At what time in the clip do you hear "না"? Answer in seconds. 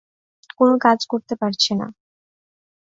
1.75-1.87